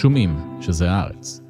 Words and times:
שומעים 0.00 0.60
שזה 0.60 0.90
הארץ. 0.90 1.40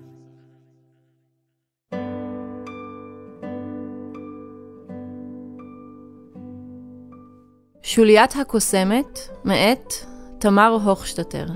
שוליית 7.82 8.36
הקוסמת, 8.40 9.18
מאת 9.44 9.92
תמר 10.38 10.78
הוכשטטר. 10.84 11.46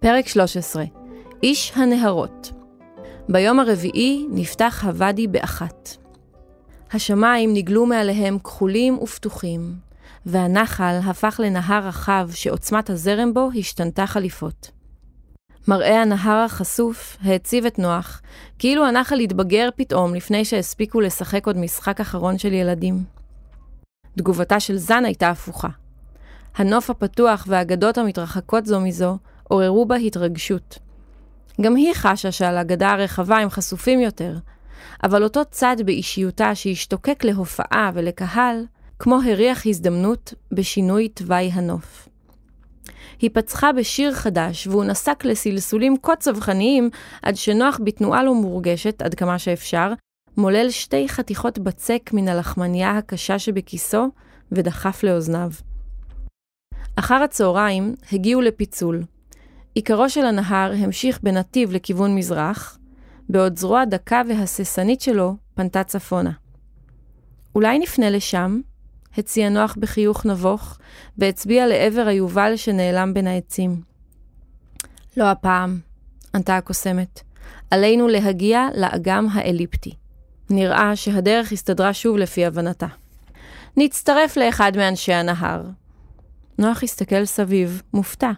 פרק 0.00 0.26
13 0.26 0.84
איש 1.42 1.72
הנהרות 1.76 2.52
ביום 3.28 3.60
הרביעי 3.60 4.26
נפתח 4.30 4.84
הוואדי 4.84 5.26
באחת. 5.26 5.90
השמיים 6.92 7.54
נגלו 7.54 7.86
מעליהם 7.86 8.38
כחולים 8.38 8.98
ופתוחים, 8.98 9.74
והנחל 10.26 10.98
הפך 11.04 11.40
לנהר 11.44 11.86
רחב 11.86 12.30
שעוצמת 12.34 12.90
הזרם 12.90 13.34
בו 13.34 13.50
השתנתה 13.58 14.06
חליפות. 14.06 14.70
מראה 15.68 16.02
הנהר 16.02 16.36
החשוף 16.44 17.16
העציב 17.22 17.66
את 17.66 17.78
נוח, 17.78 18.22
כאילו 18.58 18.86
הנחל 18.86 19.20
התבגר 19.20 19.68
פתאום 19.76 20.14
לפני 20.14 20.44
שהספיקו 20.44 21.00
לשחק 21.00 21.46
עוד 21.46 21.56
משחק 21.56 22.00
אחרון 22.00 22.38
של 22.38 22.52
ילדים. 22.52 23.04
תגובתה 24.18 24.60
של 24.60 24.76
זן 24.76 25.04
הייתה 25.04 25.30
הפוכה. 25.30 25.68
הנוף 26.56 26.90
הפתוח 26.90 27.44
והאגדות 27.48 27.98
המתרחקות 27.98 28.66
זו 28.66 28.80
מזו 28.80 29.18
עוררו 29.44 29.86
בה 29.86 29.96
התרגשות. 29.96 30.78
גם 31.60 31.76
היא 31.76 31.94
חשה 31.94 32.32
שעל 32.32 32.58
הגדה 32.58 32.90
הרחבה 32.90 33.38
הם 33.38 33.50
חשופים 33.50 34.00
יותר, 34.00 34.36
אבל 35.02 35.24
אותו 35.24 35.40
צד 35.50 35.76
באישיותה 35.84 36.54
שהשתוקק 36.54 37.24
להופעה 37.24 37.90
ולקהל, 37.94 38.64
כמו 39.02 39.18
הריח 39.26 39.66
הזדמנות 39.66 40.34
בשינוי 40.52 41.08
תוואי 41.08 41.50
הנוף. 41.52 42.08
היא 43.20 43.30
פצחה 43.32 43.72
בשיר 43.72 44.12
חדש, 44.14 44.66
והוא 44.66 44.84
נסק 44.84 45.24
לסלסולים 45.24 45.96
כה 46.02 46.16
צווחניים, 46.16 46.90
עד 47.22 47.36
שנוח 47.36 47.80
בתנועה 47.84 48.24
לא 48.24 48.34
מורגשת, 48.34 49.02
עד 49.02 49.14
כמה 49.14 49.38
שאפשר, 49.38 49.92
מולל 50.36 50.70
שתי 50.70 51.08
חתיכות 51.08 51.58
בצק 51.58 52.10
מן 52.12 52.28
הלחמניה 52.28 52.98
הקשה 52.98 53.38
שבכיסו, 53.38 54.08
ודחף 54.52 55.02
לאוזניו. 55.02 55.50
אחר 56.96 57.22
הצהריים 57.22 57.94
הגיעו 58.12 58.40
לפיצול. 58.40 59.02
עיקרו 59.74 60.10
של 60.10 60.24
הנהר 60.24 60.72
המשיך 60.78 61.20
בנתיב 61.22 61.72
לכיוון 61.72 62.14
מזרח, 62.14 62.78
בעוד 63.28 63.56
זרוע 63.56 63.84
דקה 63.84 64.22
והססנית 64.28 65.00
שלו 65.00 65.36
פנתה 65.54 65.84
צפונה. 65.84 66.32
אולי 67.54 67.78
נפנה 67.78 68.10
לשם? 68.10 68.60
הציע 69.18 69.48
נוח 69.48 69.76
בחיוך 69.78 70.26
נבוך, 70.26 70.78
והצביע 71.18 71.66
לעבר 71.66 72.06
היובל 72.06 72.56
שנעלם 72.56 73.14
בין 73.14 73.26
העצים. 73.26 73.82
לא 75.16 75.30
הפעם, 75.30 75.80
ענתה 76.34 76.56
הקוסמת. 76.56 77.20
עלינו 77.70 78.08
להגיע 78.08 78.68
לאגם 78.74 79.26
האליפטי. 79.32 79.94
נראה 80.50 80.96
שהדרך 80.96 81.52
הסתדרה 81.52 81.94
שוב 81.94 82.16
לפי 82.16 82.46
הבנתה. 82.46 82.86
נצטרף 83.76 84.36
לאחד 84.36 84.72
מאנשי 84.76 85.12
הנהר. 85.12 85.62
נוח 86.58 86.82
הסתכל 86.82 87.24
סביב, 87.24 87.82
מופתע. 87.94 88.30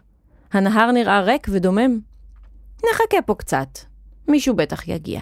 הנהר 0.53 0.93
נראה 0.93 1.21
ריק 1.21 1.47
ודומם. 1.51 1.99
נחכה 2.77 3.23
פה 3.27 3.35
קצת, 3.35 3.79
מישהו 4.29 4.57
בטח 4.57 4.89
יגיע. 4.89 5.21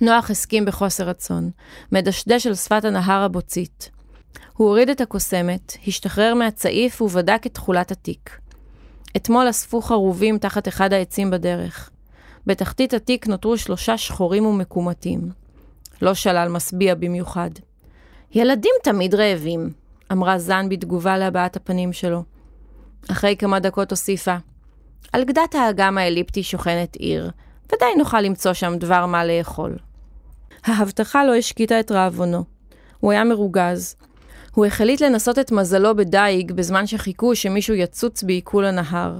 נוח 0.00 0.30
הסכים 0.30 0.64
בחוסר 0.64 1.08
רצון, 1.08 1.50
מדשדש 1.92 2.46
על 2.46 2.54
שפת 2.54 2.84
הנהר 2.84 3.22
הבוצית. 3.22 3.90
הוא 4.56 4.68
הוריד 4.68 4.90
את 4.90 5.00
הקוסמת, 5.00 5.76
השתחרר 5.86 6.34
מהצעיף 6.34 7.02
ובדק 7.02 7.42
את 7.46 7.54
תכולת 7.54 7.90
התיק. 7.90 8.38
אתמול 9.16 9.50
אספו 9.50 9.80
חרובים 9.80 10.38
תחת 10.38 10.68
אחד 10.68 10.92
העצים 10.92 11.30
בדרך. 11.30 11.90
בתחתית 12.46 12.94
התיק 12.94 13.26
נותרו 13.26 13.58
שלושה 13.58 13.98
שחורים 13.98 14.46
ומקומטים. 14.46 15.30
לא 16.02 16.14
שלל 16.14 16.48
משביע 16.48 16.94
במיוחד. 16.94 17.50
ילדים 18.34 18.72
תמיד 18.82 19.14
רעבים, 19.14 19.70
אמרה 20.12 20.38
זן 20.38 20.68
בתגובה 20.68 21.18
להבעת 21.18 21.56
הפנים 21.56 21.92
שלו. 21.92 22.22
אחרי 23.10 23.36
כמה 23.36 23.60
דקות 23.60 23.90
הוסיפה, 23.90 24.36
על 25.12 25.24
גדת 25.24 25.54
האגם 25.54 25.98
האליפטי 25.98 26.42
שוכנת 26.42 26.96
עיר, 26.96 27.30
ודאי 27.74 27.94
נוכל 27.98 28.20
למצוא 28.20 28.52
שם 28.52 28.76
דבר 28.78 29.06
מה 29.06 29.24
לאכול. 29.24 29.76
ההבטחה 30.64 31.24
לא 31.24 31.34
השקיטה 31.34 31.80
את 31.80 31.92
רעבונו. 31.92 32.44
הוא 33.00 33.12
היה 33.12 33.24
מרוגז. 33.24 33.96
הוא 34.54 34.66
החליט 34.66 35.00
לנסות 35.00 35.38
את 35.38 35.52
מזלו 35.52 35.96
בדייג 35.96 36.52
בזמן 36.52 36.86
שחיכו 36.86 37.36
שמישהו 37.36 37.74
יצוץ 37.74 38.22
בעיכול 38.22 38.64
הנהר. 38.64 39.16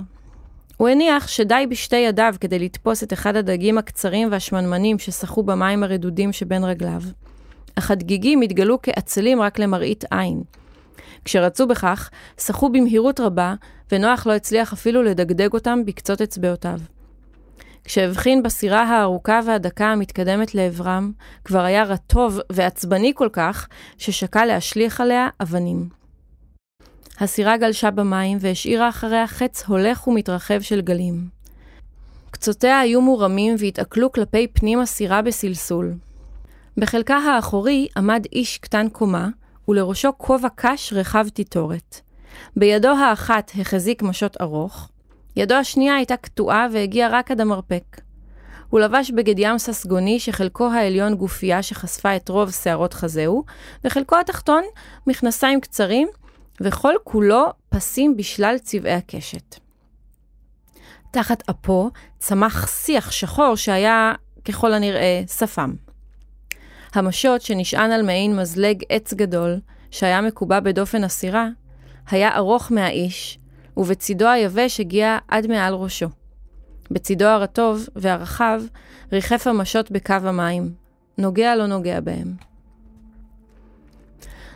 הוא 0.76 0.88
הניח 0.88 1.28
שדי 1.28 1.66
בשתי 1.70 1.96
ידיו 1.96 2.34
כדי 2.40 2.58
לתפוס 2.58 3.02
את 3.02 3.12
אחד 3.12 3.36
הדגים 3.36 3.78
הקצרים 3.78 4.28
והשמנמנים 4.30 4.98
ששחו 4.98 5.42
במים 5.42 5.82
הרדודים 5.82 6.32
שבין 6.32 6.64
רגליו. 6.64 7.00
אך 7.74 7.90
הדגיגים 7.90 8.40
התגלו 8.40 8.78
כעצלים 8.82 9.40
רק 9.40 9.58
למראית 9.58 10.04
עין. 10.10 10.42
כשרצו 11.24 11.66
בכך, 11.66 12.10
שחו 12.40 12.68
במהירות 12.68 13.20
רבה, 13.20 13.54
ונוח 13.92 14.26
לא 14.26 14.32
הצליח 14.32 14.72
אפילו 14.72 15.02
לדגדג 15.02 15.52
אותם 15.52 15.84
בקצות 15.84 16.20
אצבעותיו. 16.20 16.78
כשהבחין 17.86 18.42
בסירה 18.42 18.82
הארוכה 18.82 19.40
והדקה 19.46 19.86
המתקדמת 19.86 20.54
לעברם, 20.54 21.12
כבר 21.44 21.60
היה 21.60 21.84
רטוב 21.84 22.38
ועצבני 22.52 23.12
כל 23.14 23.28
כך, 23.32 23.68
ששקל 23.98 24.44
להשליך 24.44 25.00
עליה 25.00 25.28
אבנים. 25.42 25.88
הסירה 27.20 27.56
גלשה 27.56 27.90
במים 27.90 28.38
והשאירה 28.40 28.88
אחריה 28.88 29.26
חץ 29.26 29.64
הולך 29.66 30.08
ומתרחב 30.08 30.60
של 30.60 30.80
גלים. 30.80 31.28
קצותיה 32.30 32.80
היו 32.80 33.00
מורמים 33.00 33.54
והתעכלו 33.58 34.12
כלפי 34.12 34.46
פנים 34.46 34.80
הסירה 34.80 35.22
בסלסול. 35.22 35.94
בחלקה 36.76 37.16
האחורי 37.16 37.88
עמד 37.96 38.24
איש 38.32 38.58
קטן 38.58 38.88
קומה, 38.88 39.28
ולראשו 39.68 40.10
כובע 40.16 40.48
קש 40.54 40.92
רחב 40.92 41.28
תיטורת. 41.28 42.00
בידו 42.56 42.88
האחת 42.88 43.52
החזיק 43.60 44.02
משות 44.02 44.36
ארוך, 44.40 44.88
ידו 45.36 45.54
השנייה 45.54 45.96
הייתה 45.96 46.16
קטועה 46.16 46.66
והגיעה 46.72 47.10
רק 47.10 47.30
עד 47.30 47.40
המרפק. 47.40 48.00
הוא 48.70 48.80
לבש 48.80 49.10
בגד 49.10 49.34
ים 49.38 49.58
ססגוני 49.58 50.20
שחלקו 50.20 50.66
העליון 50.66 51.14
גופייה 51.14 51.62
שחשפה 51.62 52.16
את 52.16 52.28
רוב 52.28 52.50
שערות 52.50 52.94
חזהו, 52.94 53.44
וחלקו 53.84 54.16
התחתון 54.20 54.62
מכנסיים 55.06 55.60
קצרים, 55.60 56.08
וכל 56.60 56.94
כולו 57.04 57.46
פסים 57.68 58.16
בשלל 58.16 58.56
צבעי 58.58 58.92
הקשת. 58.92 59.56
תחת 61.10 61.42
אפו 61.50 61.90
צמח 62.18 62.66
שיח 62.66 63.10
שחור 63.10 63.56
שהיה, 63.56 64.12
ככל 64.44 64.72
הנראה, 64.72 65.22
שפם. 65.38 65.74
המשות 66.94 67.42
שנשען 67.42 67.90
על 67.90 68.02
מעין 68.02 68.36
מזלג 68.36 68.82
עץ 68.88 69.14
גדול, 69.14 69.60
שהיה 69.90 70.20
מקובע 70.20 70.60
בדופן 70.60 71.04
הסירה, 71.04 71.48
היה 72.10 72.36
ארוך 72.36 72.72
מהאיש, 72.72 73.38
ובצידו 73.76 74.26
היבש 74.26 74.80
הגיע 74.80 75.18
עד 75.28 75.46
מעל 75.46 75.74
ראשו. 75.74 76.06
בצידו 76.90 77.24
הרטוב 77.24 77.88
והרחב 77.96 78.62
ריחף 79.12 79.46
המשות 79.46 79.90
בקו 79.90 80.14
המים, 80.14 80.72
נוגע 81.18 81.56
לא 81.56 81.66
נוגע 81.66 82.00
בהם. 82.00 82.34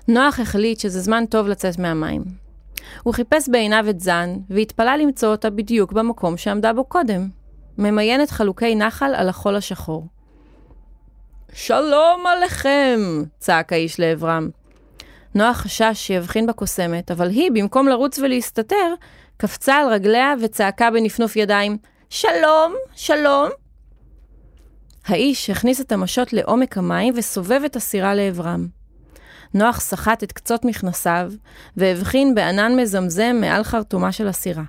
נוח 0.08 0.40
החליט 0.40 0.80
שזה 0.80 1.00
זמן 1.00 1.24
טוב 1.26 1.48
לצאת 1.48 1.78
מהמים. 1.78 2.22
הוא 3.02 3.14
חיפש 3.14 3.48
בעיניו 3.48 3.84
את 3.90 4.00
זן, 4.00 4.36
והתפלל 4.50 4.98
למצוא 5.02 5.28
אותה 5.28 5.50
בדיוק 5.50 5.92
במקום 5.92 6.36
שעמדה 6.36 6.72
בו 6.72 6.84
קודם, 6.84 7.28
ממיינת 7.78 8.30
חלוקי 8.30 8.74
נחל 8.74 9.14
על 9.14 9.28
החול 9.28 9.56
השחור. 9.56 10.06
שלום 11.52 12.26
עליכם! 12.26 13.00
צעק 13.38 13.72
האיש 13.72 14.00
לעברם. 14.00 14.50
נוח 15.34 15.56
חשש 15.56 15.90
שיבחין 15.94 16.46
בקוסמת, 16.46 17.10
אבל 17.10 17.28
היא, 17.30 17.50
במקום 17.54 17.88
לרוץ 17.88 18.18
ולהסתתר, 18.18 18.94
קפצה 19.36 19.74
על 19.74 19.92
רגליה 19.92 20.34
וצעקה 20.42 20.90
בנפנוף 20.90 21.36
ידיים, 21.36 21.78
שלום, 22.10 22.74
שלום. 22.94 23.48
האיש 25.06 25.50
הכניס 25.50 25.80
את 25.80 25.92
המשות 25.92 26.32
לעומק 26.32 26.78
המים 26.78 27.14
וסובב 27.16 27.60
את 27.66 27.76
הסירה 27.76 28.14
לעברם. 28.14 28.66
נוח 29.54 29.80
סחט 29.80 30.24
את 30.24 30.32
קצות 30.32 30.64
מכנסיו, 30.64 31.32
והבחין 31.76 32.34
בענן 32.34 32.76
מזמזם 32.76 33.36
מעל 33.40 33.64
חרטומה 33.64 34.12
של 34.12 34.28
הסירה. 34.28 34.62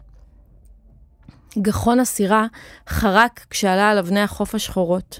גחון 1.57 1.99
הסירה 1.99 2.45
חרק 2.89 3.45
כשעלה 3.49 3.89
על 3.89 3.97
אבני 3.97 4.21
החוף 4.21 4.55
השחורות. 4.55 5.19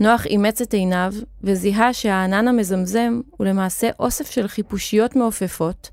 נוח 0.00 0.26
אימץ 0.26 0.60
את 0.60 0.74
עיניו, 0.74 1.12
וזיהה 1.42 1.92
שהענן 1.92 2.48
המזמזם 2.48 3.20
הוא 3.36 3.46
למעשה 3.46 3.90
אוסף 3.98 4.30
של 4.30 4.48
חיפושיות 4.48 5.16
מעופפות, 5.16 5.90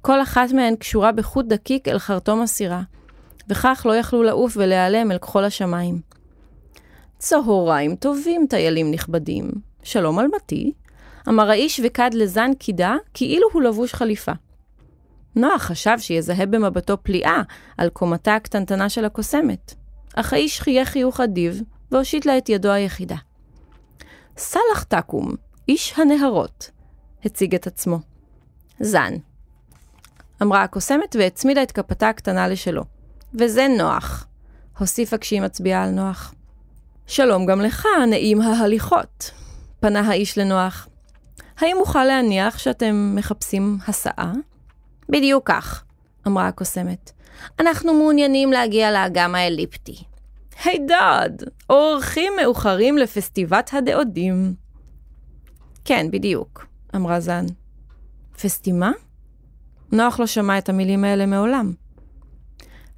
כל 0.00 0.22
אחת 0.22 0.52
מהן 0.52 0.76
קשורה 0.76 1.12
בחוט 1.12 1.46
דקיק 1.46 1.88
אל 1.88 1.98
חרטום 1.98 2.42
הסירה, 2.42 2.82
וכך 3.48 3.86
לא 3.88 3.96
יכלו 3.96 4.22
לעוף 4.22 4.56
ולהיעלם 4.56 5.12
אל 5.12 5.18
כחול 5.18 5.44
השמיים. 5.44 6.00
צהריים 7.18 7.96
טובים, 7.96 8.46
טיילים 8.50 8.90
נכבדים. 8.90 9.50
שלום 9.82 10.18
על 10.18 10.26
מתי, 10.36 10.72
אמר 11.28 11.50
האיש 11.50 11.80
וקד 11.84 12.10
לזן 12.14 12.50
קידה, 12.58 12.96
כאילו 13.14 13.48
הוא 13.52 13.62
לבוש 13.62 13.94
חליפה. 13.94 14.32
נוח 15.36 15.62
חשב 15.62 15.96
שיזהה 15.98 16.46
במבטו 16.46 16.96
פליאה 17.02 17.42
על 17.78 17.88
קומתה 17.88 18.34
הקטנטנה 18.34 18.88
של 18.88 19.04
הקוסמת, 19.04 19.74
אך 20.16 20.32
האיש 20.32 20.60
חייך 20.60 20.88
חיוך 20.88 21.20
אדיב 21.20 21.62
והושיט 21.90 22.26
לה 22.26 22.38
את 22.38 22.48
ידו 22.48 22.70
היחידה. 22.70 23.16
סאלח 24.36 24.82
תקום, 24.88 25.34
איש 25.68 25.94
הנהרות, 25.96 26.70
הציג 27.24 27.54
את 27.54 27.66
עצמו. 27.66 27.98
זן. 28.80 29.14
אמרה 30.42 30.62
הקוסמת 30.62 31.16
והצמידה 31.18 31.62
את 31.62 31.72
כפתה 31.72 32.08
הקטנה 32.08 32.48
לשלו. 32.48 32.82
וזה 33.34 33.66
נוח, 33.78 34.26
הוסיפה 34.78 35.18
כשהיא 35.18 35.40
מצביעה 35.42 35.84
על 35.84 35.90
נוח. 35.90 36.34
שלום 37.06 37.46
גם 37.46 37.60
לך, 37.60 37.86
נעים 38.08 38.40
ההליכות, 38.40 39.30
פנה 39.80 40.00
האיש 40.00 40.38
לנוח. 40.38 40.88
האם 41.58 41.76
אוכל 41.80 42.04
להניח 42.04 42.58
שאתם 42.58 43.12
מחפשים 43.14 43.78
הסעה? 43.88 44.32
בדיוק 45.08 45.46
כך, 45.46 45.84
אמרה 46.26 46.48
הקוסמת. 46.48 47.10
אנחנו 47.60 47.94
מעוניינים 47.94 48.52
להגיע 48.52 48.90
לאגם 48.90 49.34
האליפטי. 49.34 50.04
הידד, 50.64 51.30
אורחים 51.70 52.32
מאוחרים 52.42 52.98
לפסטיבת 52.98 53.70
הדאודים. 53.72 54.54
כן, 55.84 56.06
בדיוק, 56.10 56.66
אמרה 56.96 57.20
זן. 57.20 57.46
פסטימה? 58.42 58.92
נוח 59.92 60.20
לא 60.20 60.26
שמע 60.26 60.58
את 60.58 60.68
המילים 60.68 61.04
האלה 61.04 61.26
מעולם. 61.26 61.72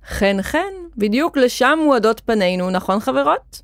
חן 0.06 0.42
חן, 0.42 0.72
בדיוק 0.96 1.36
לשם 1.36 1.78
מועדות 1.84 2.20
פנינו, 2.20 2.70
נכון 2.70 3.00
חברות? 3.00 3.62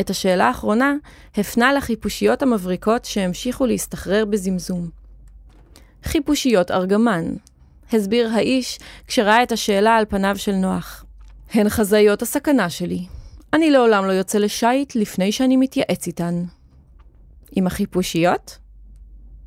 את 0.00 0.10
השאלה 0.10 0.46
האחרונה 0.46 0.94
הפנה 1.34 1.72
לחיפושיות 1.72 2.42
המבריקות 2.42 3.04
שהמשיכו 3.04 3.66
להסתחרר 3.66 4.24
בזמזום. 4.24 4.88
חיפושיות 6.04 6.70
ארגמן, 6.70 7.24
הסביר 7.92 8.28
האיש 8.28 8.78
כשראה 9.06 9.42
את 9.42 9.52
השאלה 9.52 9.96
על 9.96 10.04
פניו 10.08 10.36
של 10.38 10.52
נוח. 10.52 11.03
הן 11.54 11.68
חזאיות 11.68 12.22
הסכנה 12.22 12.70
שלי. 12.70 13.06
אני 13.52 13.70
לעולם 13.70 14.04
לא 14.04 14.12
יוצא 14.12 14.38
לשיט 14.38 14.94
לפני 14.94 15.32
שאני 15.32 15.56
מתייעץ 15.56 16.06
איתן. 16.06 16.44
עם 17.52 17.66
החיפושיות? 17.66 18.58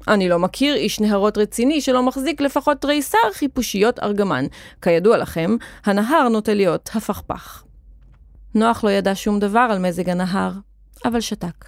אני 0.07 0.29
לא 0.29 0.39
מכיר 0.39 0.75
איש 0.75 0.99
נהרות 0.99 1.37
רציני 1.37 1.81
שלא 1.81 2.03
מחזיק 2.03 2.41
לפחות 2.41 2.81
תריסר 2.81 3.17
חיפושיות 3.33 3.99
ארגמן. 3.99 4.45
כידוע 4.81 5.17
לכם, 5.17 5.55
הנהר 5.85 6.29
נוטה 6.29 6.53
להיות 6.53 6.89
הפכפך. 6.95 7.63
נוח 8.55 8.83
לא 8.83 8.89
ידע 8.89 9.11
שום 9.15 9.39
דבר 9.39 9.67
על 9.71 9.79
מזג 9.79 10.09
הנהר, 10.09 10.51
אבל 11.05 11.21
שתק. 11.21 11.65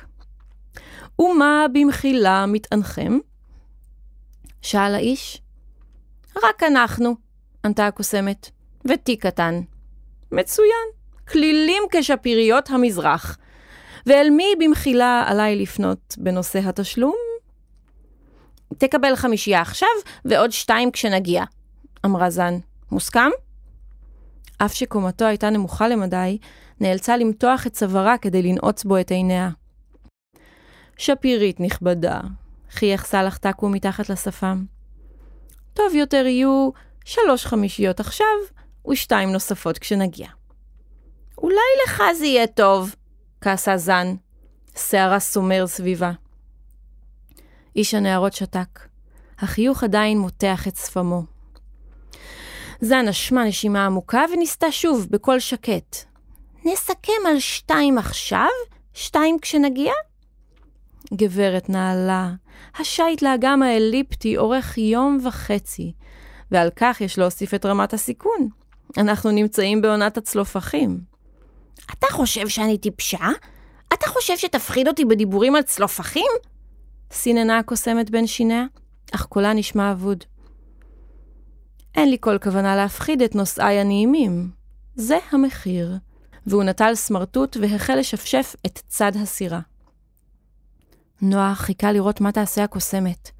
ומה 1.20 1.66
במחילה 1.74 2.46
מתענכם? 2.46 3.18
שאל 4.62 4.96
האיש. 4.96 5.42
רק 6.44 6.64
אנחנו, 6.64 7.16
ענתה 7.66 7.88
הקוסמת, 7.88 8.50
ותיק 8.86 9.26
קטן. 9.26 9.62
מצוין, 10.32 10.88
כלילים 11.28 11.84
כשפיריות 11.92 12.70
המזרח. 12.70 13.38
ואל 14.06 14.30
מי 14.30 14.54
במחילה 14.60 15.24
עליי 15.28 15.56
לפנות 15.56 16.16
בנושא 16.18 16.60
התשלום? 16.60 17.16
תקבל 18.78 19.16
חמישייה 19.16 19.62
עכשיו, 19.62 19.90
ועוד 20.26 20.52
שתיים 20.52 20.92
כשנגיע, 20.92 21.44
אמרה 22.06 22.30
זן. 22.30 22.54
מוסכם? 22.92 23.30
אף 24.58 24.74
שקומתו 24.74 25.26
הייתה 25.26 25.50
נמוכה 25.50 25.88
למדי, 25.88 26.38
נאלצה 26.82 27.18
למתוח 27.18 27.68
את 27.68 27.74
צווארה 27.74 28.18
כדי 28.18 28.42
לנעוץ 28.42 28.84
בו 28.84 29.00
את 29.00 29.12
עיניה. 29.12 29.50
שפירית 30.98 31.60
נכבדה, 31.60 32.20
חייך 32.72 33.06
סלאח 33.06 33.38
טקו 33.38 33.70
מתחת 33.70 34.10
לשפם. 34.10 34.64
טוב 35.74 35.96
יותר 35.96 36.26
יהיו 36.26 36.70
שלוש 37.06 37.46
חמישיות 37.46 38.00
עכשיו, 38.00 38.28
ושתיים 38.88 39.32
נוספות 39.32 39.78
כשנגיע. 39.78 40.28
אולי 41.38 41.56
לך 41.86 42.04
זה 42.18 42.26
יהיה 42.26 42.48
טוב, 42.48 42.96
כעסה 43.42 43.78
זן, 43.78 44.16
שערה 44.78 45.20
סומר 45.20 45.68
סביבה. 45.68 46.12
איש 47.76 47.94
הנערות 47.94 48.34
שתק. 48.34 48.80
החיוך 49.40 49.84
עדיין 49.84 50.20
מותח 50.20 50.68
את 50.68 50.76
שפמו. 50.76 51.24
זן 52.82 53.08
נשמה 53.08 53.44
נשימה 53.44 53.86
עמוקה 53.86 54.26
וניסתה 54.34 54.72
שוב 54.72 55.08
בקול 55.10 55.40
שקט. 55.40 55.96
נסכם 56.66 57.28
על 57.28 57.40
שתיים 57.40 57.98
עכשיו, 57.98 58.48
שתיים 58.94 59.38
כשנגיע? 59.42 59.94
גברת 61.14 61.70
נעלה, 61.70 62.32
השייט 62.80 63.22
לאגם 63.22 63.64
האליפטי 63.64 64.38
אורך 64.38 64.78
יום 64.78 65.20
וחצי, 65.24 65.94
ועל 66.52 66.70
כך 66.76 67.02
יש 67.02 67.18
להוסיף 67.18 67.54
את 67.54 67.66
רמת 67.66 67.94
הסיכון. 67.94 68.50
אנחנו 68.98 69.32
נמצאים 69.32 69.82
בעונת 69.82 70.18
הצלופחים. 70.18 71.00
אתה 71.92 72.08
חושב 72.12 72.48
שאני 72.48 72.78
טיפשה? 72.78 73.30
אתה 73.94 74.08
חושב 74.08 74.38
שתפחיד 74.38 74.88
אותי 74.88 75.06
בדיבורים 75.06 75.56
על 75.56 75.62
צלופחים? 75.62 76.32
סיננה 77.12 77.58
הקוסמת 77.58 78.10
בין 78.10 78.28
שיניה, 78.28 78.66
אך 79.12 79.26
קולה 79.26 79.54
נשמע 79.54 79.92
אבוד. 79.92 80.24
אין 81.96 82.10
לי 82.10 82.18
כל 82.20 82.38
כוונה 82.38 82.76
להפחיד 82.76 83.22
את 83.22 83.36
נושאיי 83.36 83.80
הנעימים. 83.80 84.52
זה 84.96 85.18
המחיר. 85.32 85.98
והוא 86.48 86.64
נטל 86.64 86.96
סמרטוט 86.96 87.58
והחל 87.62 87.96
לשפשף 87.96 88.56
את 88.66 88.80
צד 88.88 89.12
הסירה. 89.16 89.60
נוח 91.22 91.58
חיכה 91.58 91.92
לראות 91.92 92.22
מה 92.22 92.32
תעשה 92.32 92.64
הקוסמת. 92.64 93.32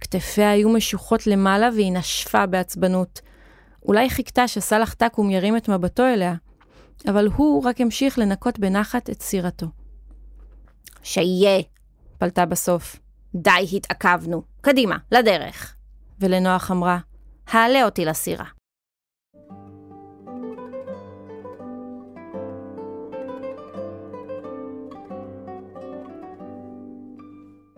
כתפיה 0.00 0.50
היו 0.50 0.68
משוחות 0.68 1.26
למעלה 1.26 1.68
והיא 1.74 1.92
נשפה 1.92 2.46
בעצבנות. 2.46 3.20
אולי 3.88 4.10
חיכתה 4.10 4.48
שסלאח 4.48 4.94
טקום 4.94 5.30
ירים 5.30 5.56
את 5.56 5.68
מבטו 5.68 6.06
אליה, 6.06 6.34
אבל 7.08 7.28
הוא 7.36 7.64
רק 7.64 7.80
המשיך 7.80 8.18
לנקות 8.18 8.58
בנחת 8.58 9.10
את 9.10 9.22
סירתו. 9.22 9.66
שיהיה! 11.02 11.62
פלטה 12.18 12.46
בסוף. 12.46 12.96
די 13.34 13.66
התעכבנו. 13.72 14.42
קדימה, 14.60 14.96
לדרך. 15.12 15.74
ולנוח 16.20 16.70
אמרה, 16.70 16.98
העלה 17.46 17.84
אותי 17.84 18.04
לסירה. 18.04 18.44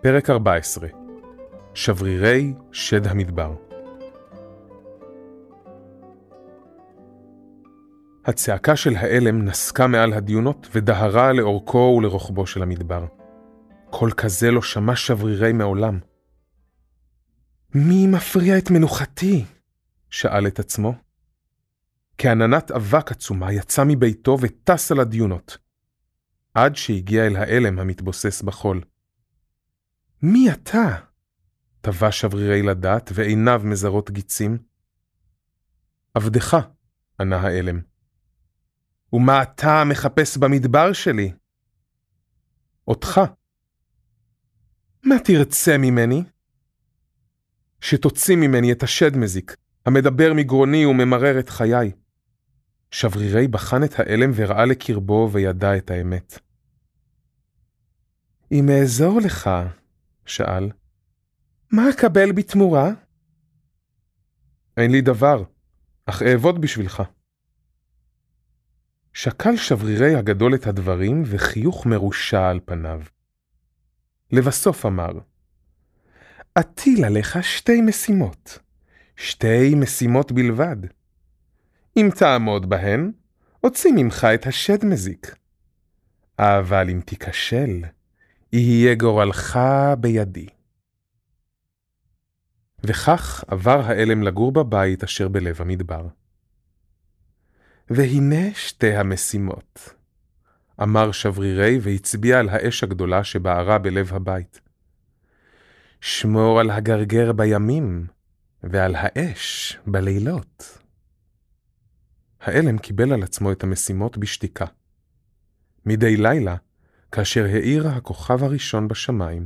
פרק 0.03 0.29
14 0.29 0.87
שברירי 1.73 2.53
שד 2.71 3.07
המדבר 3.07 3.70
הצעקה 8.31 8.75
של 8.75 8.95
האלם 8.95 9.45
נסקה 9.45 9.87
מעל 9.87 10.13
הדיונות 10.13 10.67
ודהרה 10.71 11.33
לאורכו 11.33 11.95
ולרוחבו 11.97 12.47
של 12.47 12.63
המדבר. 12.63 13.05
קול 13.89 14.11
כזה 14.11 14.51
לא 14.51 14.61
שמע 14.61 14.95
שברירי 14.95 15.53
מעולם. 15.53 15.99
מי 17.75 18.07
מפריע 18.07 18.57
את 18.57 18.71
מנוחתי? 18.71 19.45
שאל 20.09 20.47
את 20.47 20.59
עצמו. 20.59 20.93
כעננת 22.17 22.71
אבק 22.71 23.11
עצומה 23.11 23.53
יצא 23.53 23.83
מביתו 23.87 24.37
וטס 24.41 24.91
על 24.91 24.99
הדיונות, 24.99 25.57
עד 26.53 26.75
שהגיע 26.75 27.27
אל 27.27 27.35
האלם 27.35 27.79
המתבוסס 27.79 28.41
בחול. 28.41 28.81
מי 30.23 30.51
אתה? 30.51 30.95
טבע 31.81 32.11
שברירי 32.11 32.61
לדעת 32.61 33.11
ועיניו 33.13 33.61
מזרות 33.63 34.11
גיצים. 34.11 34.57
עבדך, 36.13 36.57
ענה 37.19 37.37
האלם. 37.37 37.90
ומה 39.13 39.43
אתה 39.43 39.83
מחפש 39.89 40.37
במדבר 40.37 40.93
שלי? 40.93 41.31
אותך. 42.87 43.21
מה 45.03 45.15
תרצה 45.23 45.77
ממני? 45.77 46.23
שתוציא 47.81 48.35
ממני 48.35 48.71
את 48.71 48.83
השד 48.83 49.17
מזיק, 49.17 49.55
המדבר 49.85 50.33
מגרוני 50.33 50.85
וממרר 50.85 51.39
את 51.39 51.49
חיי. 51.49 51.91
שברירי 52.91 53.47
בחן 53.47 53.83
את 53.83 53.99
האלם 53.99 54.31
וראה 54.35 54.65
לקרבו 54.65 55.29
וידע 55.31 55.77
את 55.77 55.91
האמת. 55.91 56.39
אם 58.51 58.69
אעזור 58.69 59.19
לך, 59.21 59.49
שאל, 60.25 60.71
מה 61.71 61.89
אקבל 61.89 62.31
בתמורה? 62.31 62.91
אין 64.77 64.91
לי 64.91 65.01
דבר, 65.01 65.43
אך 66.05 66.21
אעבוד 66.21 66.61
בשבילך. 66.61 67.03
שקל 69.13 69.57
שברירי 69.57 70.15
הגדול 70.15 70.55
את 70.55 70.67
הדברים, 70.67 71.23
וחיוך 71.25 71.85
מרושע 71.85 72.49
על 72.49 72.59
פניו. 72.65 73.01
לבסוף 74.31 74.85
אמר, 74.85 75.11
אטיל 76.59 77.05
עליך 77.05 77.43
שתי 77.43 77.81
משימות, 77.81 78.59
שתי 79.15 79.75
משימות 79.75 80.31
בלבד. 80.31 80.77
אם 81.97 82.09
תעמוד 82.15 82.69
בהן, 82.69 83.11
אוציא 83.63 83.91
ממך 83.95 84.27
את 84.33 84.47
השד 84.47 84.85
מזיק. 84.85 85.35
אבל 86.39 86.89
אם 86.89 87.01
תיכשל, 87.05 87.81
יהיה 88.53 88.95
גורלך 88.95 89.59
בידי. 89.99 90.47
וכך 92.83 93.43
עבר 93.47 93.81
האלם 93.81 94.23
לגור 94.23 94.51
בבית 94.51 95.03
אשר 95.03 95.27
בלב 95.27 95.61
המדבר. 95.61 96.07
והנה 97.93 98.53
שתי 98.53 98.95
המשימות, 98.95 99.95
אמר 100.81 101.11
שברירי 101.11 101.79
והצביע 101.81 102.39
על 102.39 102.49
האש 102.49 102.83
הגדולה 102.83 103.23
שבערה 103.23 103.77
בלב 103.77 104.13
הבית. 104.13 104.61
שמור 106.01 106.59
על 106.59 106.69
הגרגר 106.69 107.31
בימים, 107.31 108.07
ועל 108.63 108.95
האש 108.97 109.77
בלילות. 109.87 110.79
האלם 112.41 112.77
קיבל 112.77 113.13
על 113.13 113.23
עצמו 113.23 113.51
את 113.51 113.63
המשימות 113.63 114.17
בשתיקה. 114.17 114.65
מדי 115.85 116.17
לילה, 116.17 116.55
כאשר 117.11 117.45
האיר 117.45 117.87
הכוכב 117.87 118.43
הראשון 118.43 118.87
בשמיים, 118.87 119.45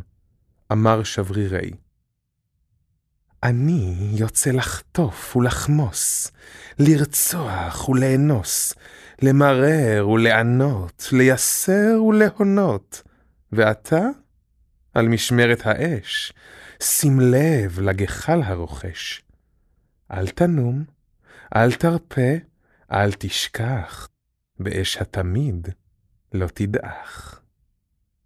אמר 0.72 1.04
שברירי, 1.04 1.72
אני 3.44 3.96
יוצא 4.12 4.52
לחטוף 4.52 5.36
ולחמוס, 5.36 6.32
לרצוח 6.80 7.90
ולאנוס, 7.90 8.74
למרר 9.22 10.10
ולענות, 10.10 11.10
לייסר 11.12 12.04
ולהונות, 12.08 13.02
ואתה, 13.52 14.02
על 14.94 15.08
משמרת 15.08 15.62
האש, 15.66 16.34
שים 16.80 17.20
לב 17.20 17.80
לגחל 17.80 18.42
הרוכש. 18.44 19.22
אל 20.12 20.28
תנום, 20.28 20.84
אל 21.56 21.72
תרפה, 21.72 22.32
אל 22.92 23.12
תשכח, 23.12 24.08
באש 24.60 24.98
התמיד 24.98 25.68
לא 26.34 26.48
תדעך. 26.48 27.42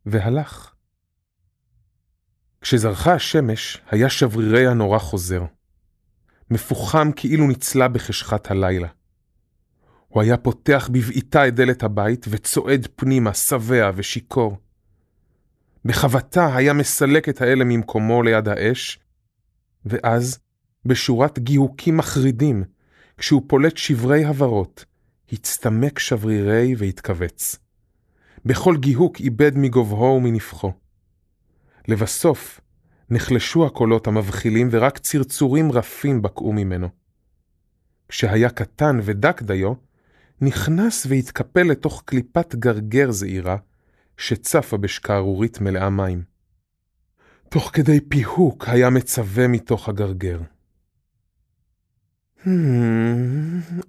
והלך. 0.05 0.73
כשזרחה 2.61 3.13
השמש, 3.13 3.81
היה 3.89 4.09
שברירי 4.09 4.67
הנורא 4.67 4.99
חוזר. 4.99 5.43
מפוחם 6.51 7.11
כאילו 7.15 7.47
נצלה 7.47 7.87
בחשכת 7.87 8.51
הלילה. 8.51 8.87
הוא 10.07 10.21
היה 10.21 10.37
פותח 10.37 10.89
בבעיטה 10.91 11.47
את 11.47 11.55
דלת 11.55 11.83
הבית 11.83 12.25
וצועד 12.29 12.87
פנימה, 12.95 13.33
שבע 13.33 13.91
ושיכור. 13.95 14.57
בחבטה 15.85 16.55
היה 16.55 16.73
מסלק 16.73 17.29
את 17.29 17.41
האלה 17.41 17.63
ממקומו 17.63 18.23
ליד 18.23 18.47
האש, 18.47 18.99
ואז, 19.85 20.39
בשורת 20.85 21.39
גיהוקים 21.39 21.97
מחרידים, 21.97 22.63
כשהוא 23.17 23.41
פולט 23.47 23.77
שברי 23.77 24.25
הברות, 24.25 24.85
הצטמק 25.31 25.99
שברירי 25.99 26.75
והתכווץ. 26.77 27.55
בכל 28.45 28.77
גיהוק 28.77 29.19
איבד 29.19 29.51
מגובהו 29.55 30.15
ומנפחו. 30.15 30.71
לבסוף, 31.88 32.62
נחלשו 33.09 33.65
הקולות 33.65 34.07
המבחילים 34.07 34.69
ורק 34.71 34.98
צרצורים 34.98 35.71
רפים 35.71 36.21
בקעו 36.21 36.53
ממנו. 36.53 36.89
כשהיה 38.09 38.50
קטן 38.50 39.00
ודק 39.03 39.41
דיו, 39.41 39.74
נכנס 40.41 41.05
והתקפל 41.09 41.63
לתוך 41.63 42.03
קליפת 42.05 42.55
גרגר 42.55 43.12
זעירה, 43.12 43.57
שצפה 44.17 44.77
בשקערורית 44.77 45.62
מלאה 45.62 45.89
מים. 45.89 46.24
תוך 47.50 47.69
כדי 47.74 48.00
פיהוק 48.09 48.67
היה 48.67 48.89
מצווה 48.89 49.48
מתוך 49.48 49.89
הגרגר. 49.89 50.39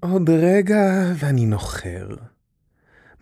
עוד 0.00 0.30
רגע 0.30 1.12
ואני 1.16 1.46
נוחר. 1.46 2.08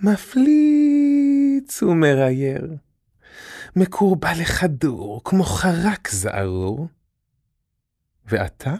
מפליץ 0.00 1.82
ומראייר. 1.82 2.76
מקורבה 3.76 4.32
לכדור, 4.40 5.20
כמו 5.24 5.44
חרק 5.44 6.08
זערור. 6.10 6.88
ואתה? 8.26 8.74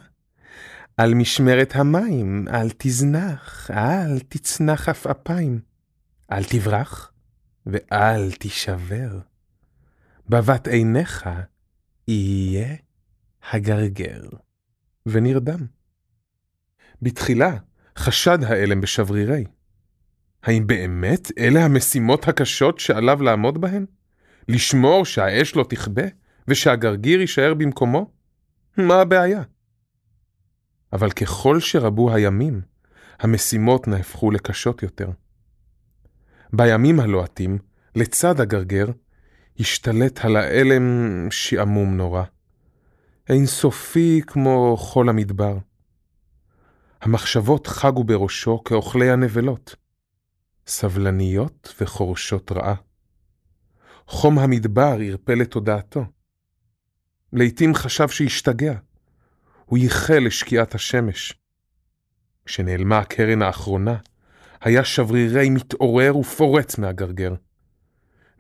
על 0.97 1.15
משמרת 1.15 1.73
המים, 1.75 2.49
אל 2.49 2.69
תזנח, 2.79 3.71
אל 3.71 4.19
תצנח 4.29 4.89
עפעפיים. 4.89 5.61
אל 6.33 6.45
תברח, 6.45 7.13
ואל 7.67 8.33
תישבר. 8.33 9.19
בבת 10.29 10.69
עיניך 10.69 11.29
יהיה 12.09 12.77
הגרגר. 13.53 14.23
ונרדם. 15.07 15.67
בתחילה 17.03 17.57
חשד 17.99 18.39
האלם 18.43 18.81
בשברירי. 18.81 19.45
האם 20.43 20.67
באמת 20.67 21.29
אלה 21.39 21.65
המשימות 21.65 22.29
הקשות 22.29 22.81
שעליו 22.81 23.23
לעמוד 23.23 23.61
בהן? 23.61 23.87
לשמור 24.49 25.05
שהאש 25.05 25.57
לא 25.57 25.65
תכבה 25.69 26.03
ושהגרגיר 26.49 27.21
יישאר 27.21 27.55
במקומו? 27.55 28.11
מה 28.77 29.01
הבעיה? 29.01 29.43
אבל 30.93 31.11
ככל 31.11 31.61
שרבו 31.61 32.15
הימים, 32.15 32.61
המשימות 33.19 33.89
נהפכו 33.89 34.31
לקשות 34.31 34.83
יותר. 34.83 35.11
בימים 36.53 37.01
הלוהטים, 37.01 37.59
לצד 37.95 38.41
הגרגר, 38.41 38.87
השתלט 39.61 40.25
על 40.25 40.37
האלם 40.37 41.27
שעמום 41.31 41.97
נורא. 41.97 42.23
אינסופי 43.29 44.21
כמו 44.27 44.77
חול 44.77 45.09
המדבר. 45.09 45.59
המחשבות 47.01 47.67
חגו 47.67 48.05
בראשו 48.05 48.65
כאוכלי 48.65 49.11
הנבלות, 49.11 49.77
סבלניות 50.67 51.75
וחורשות 51.81 52.53
רעה. 52.53 52.75
חום 54.09 54.39
המדבר 54.39 54.97
ערפל 55.01 55.35
לתודעתו. 55.35 56.05
לעתים 57.33 57.75
חשב 57.75 58.09
שהשתגע. 58.09 58.75
הוא 59.65 59.79
ייחל 59.79 60.19
לשקיעת 60.19 60.75
השמש. 60.75 61.35
כשנעלמה 62.45 62.99
הקרן 62.99 63.43
האחרונה, 63.43 63.97
היה 64.61 64.85
שברירי 64.85 65.51
מתעורר 65.51 66.17
ופורץ 66.17 66.79
מהגרגר. 66.79 67.35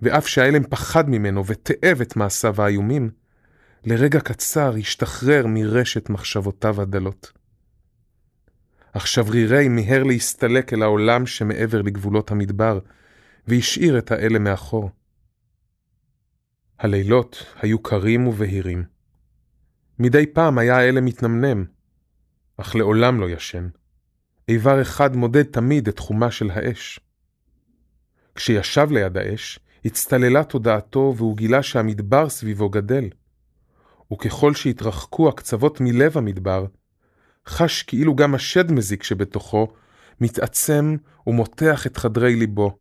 ואף 0.02 0.26
שהאלם 0.26 0.64
פחד 0.64 1.10
ממנו 1.10 1.46
ותיעב 1.46 2.00
את 2.00 2.16
מעשיו 2.16 2.62
האיומים, 2.62 3.10
לרגע 3.84 4.20
קצר 4.20 4.74
השתחרר 4.78 5.46
מרשת 5.46 6.10
מחשבותיו 6.10 6.80
הדלות. 6.80 7.32
אך 8.92 9.06
שברירי 9.06 9.68
מיהר 9.68 10.02
להסתלק 10.02 10.72
אל 10.72 10.82
העולם 10.82 11.26
שמעבר 11.26 11.82
לגבולות 11.82 12.30
המדבר, 12.30 12.78
והשאיר 13.46 13.98
את 13.98 14.12
האלה 14.12 14.38
מאחור. 14.38 14.90
הלילות 16.78 17.44
היו 17.56 17.82
קרים 17.82 18.26
ובהירים. 18.26 18.84
מדי 19.98 20.26
פעם 20.26 20.58
היה 20.58 20.76
האלה 20.76 21.00
מתנמנם, 21.00 21.64
אך 22.56 22.76
לעולם 22.76 23.20
לא 23.20 23.30
ישן. 23.30 23.68
איבר 24.48 24.82
אחד 24.82 25.16
מודד 25.16 25.42
תמיד 25.42 25.88
את 25.88 25.98
חומה 25.98 26.30
של 26.30 26.50
האש. 26.50 27.00
כשישב 28.34 28.88
ליד 28.90 29.16
האש, 29.16 29.58
הצטללה 29.84 30.44
תודעתו 30.44 31.14
והוא 31.16 31.36
גילה 31.36 31.62
שהמדבר 31.62 32.28
סביבו 32.28 32.68
גדל. 32.68 33.08
וככל 34.12 34.54
שהתרחקו 34.54 35.28
הקצוות 35.28 35.80
מלב 35.80 36.18
המדבר, 36.18 36.66
חש 37.46 37.82
כאילו 37.82 38.16
גם 38.16 38.34
השד 38.34 38.72
מזיק 38.72 39.02
שבתוכו 39.02 39.68
מתעצם 40.20 40.96
ומותח 41.26 41.86
את 41.86 41.96
חדרי 41.96 42.36
ליבו, 42.36 42.78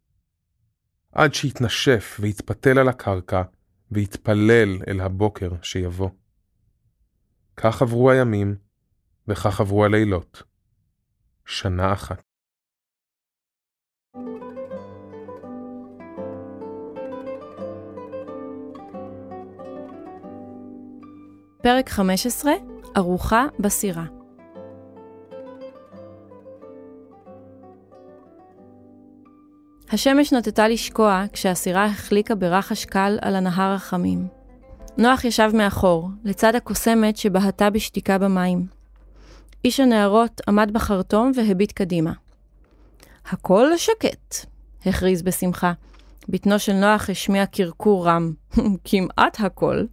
עד 1.12 1.34
שהתנשף 1.34 2.18
והתפתל 2.22 2.80
על 2.80 2.88
הקרקע 2.90 3.42
והתפלל 3.92 4.78
אל 4.88 5.02
הבוקר 5.02 5.52
שיבוא. 5.62 6.10
כך 7.58 7.82
עברו 7.82 8.12
הימים, 8.12 8.56
וכך 9.28 9.60
עברו 9.60 9.86
הלילות. 9.86 10.44
שנה 11.46 11.94
אחת. 11.94 12.22
פרק 21.64 21.90
15, 21.90 22.52
ארוחה 22.98 23.46
בסירה. 23.60 24.17
השמש 29.92 30.34
נטטה 30.34 30.68
לשקוע 30.68 31.24
כשהסירה 31.34 31.86
החליקה 31.86 32.36
ברחש 32.36 32.86
קל 32.86 33.18
על 33.22 33.36
הנהר 33.36 33.74
החמים. 33.74 34.28
נוח 34.98 35.24
ישב 35.26 35.52
מאחור, 35.54 36.10
לצד 36.24 36.56
הקוסמת 36.56 37.18
שבהתה 37.18 37.70
בשתיקה 37.70 38.18
במים. 38.18 38.68
איש 39.66 39.80
הנערות 39.80 40.42
עמד 40.48 40.70
בחרטום 40.74 41.32
והביט 41.36 41.72
קדימה. 41.72 42.12
הכל 43.30 43.78
שקט, 43.78 44.36
הכריז 44.86 45.22
בשמחה. 45.22 45.74
בטנו 46.30 46.60
של 46.60 46.74
נוח 46.74 47.10
השמיע 47.10 47.46
קרקור 47.46 48.08
רם. 48.08 48.34
כמעט 48.86 49.40
הכל. 49.40 49.86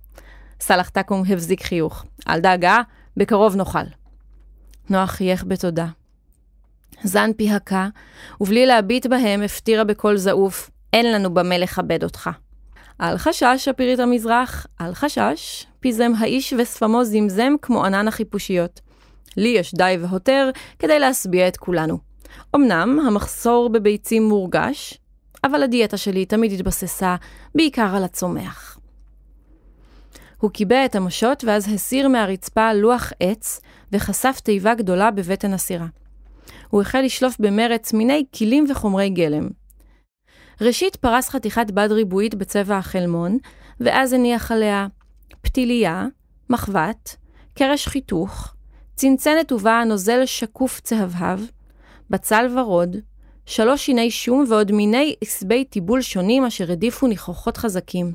סלח 0.61 0.89
טקום 0.89 1.23
הבזיק 1.29 1.63
חיוך. 1.63 2.05
אל 2.29 2.41
דאגה, 2.41 2.79
בקרוב 3.17 3.57
נאכל. 3.57 3.85
נוח 4.91 5.11
חייך 5.11 5.45
בתודה. 5.45 5.87
זן 7.03 7.31
פיהקה, 7.37 7.89
ובלי 8.41 8.67
להביט 8.67 9.07
בהם 9.07 9.43
הפטירה 9.43 9.85
בקול 9.85 10.17
זעוף, 10.17 10.71
אין 10.93 11.13
לנו 11.13 11.35
במה 11.35 11.59
לכבד 11.59 12.05
אותך. 12.05 12.31
אל 13.01 13.19
חשש, 13.19 13.55
שפירית 13.57 14.01
המזרח, 14.01 14.67
אל 14.81 14.95
חשש, 14.95 15.67
פיזם 15.81 16.13
האיש 16.19 16.55
ושפמו 16.59 17.05
זמזם 17.05 17.53
כמו 17.63 17.85
ענן 17.85 18.09
החיפושיות. 18.09 18.81
לי 19.37 19.49
יש 19.49 19.75
די 19.75 19.97
והותר 20.01 20.51
כדי 20.79 20.99
להשביע 20.99 21.49
את 21.49 21.57
כולנו. 21.57 21.99
אמנם 22.55 23.01
המחסור 23.07 23.69
בביצים 23.69 24.29
מורגש, 24.29 24.99
אבל 25.45 25.63
הדיאטה 25.63 25.97
שלי 25.97 26.25
תמיד 26.25 26.53
התבססה 26.53 27.17
בעיקר 27.55 27.97
על 27.97 28.05
הצומח. 28.05 28.79
הוא 30.41 30.51
קיבע 30.51 30.85
את 30.85 30.95
המשות 30.95 31.45
ואז 31.45 31.69
הסיר 31.73 32.09
מהרצפה 32.09 32.73
לוח 32.73 33.13
עץ 33.21 33.61
וחשף 33.93 34.41
תיבה 34.43 34.75
גדולה 34.75 35.11
בבטן 35.11 35.53
הסירה. 35.53 35.87
הוא 36.75 36.83
החל 36.83 37.00
לשלוף 37.00 37.37
במרץ 37.38 37.93
מיני 37.93 38.25
כלים 38.38 38.66
וחומרי 38.71 39.11
גלם. 39.11 39.49
ראשית 40.61 40.97
פרס 40.97 41.28
חתיכת 41.28 41.71
בד 41.71 41.93
ריבועית 41.93 42.35
בצבע 42.35 42.76
החלמון, 42.76 43.38
ואז 43.81 44.12
הניח 44.12 44.52
עליה 44.52 44.87
פתיליה, 45.43 46.07
מחבת, 46.50 47.16
קרש 47.54 47.87
חיתוך, 47.88 48.54
צנצנת 48.95 49.52
ובה 49.52 49.83
נוזל 49.87 50.26
שקוף 50.26 50.81
צהבהב, 50.81 51.40
בצל 52.11 52.59
ורוד, 52.59 52.97
שלוש 53.47 53.87
שיני 53.87 54.11
שום 54.11 54.45
ועוד 54.49 54.73
מיני 54.73 55.14
עשבי 55.21 55.64
טיבול 55.64 56.02
שונים 56.02 56.45
אשר 56.45 56.71
העדיפו 56.71 57.07
ניחוחות 57.07 57.57
חזקים, 57.57 58.12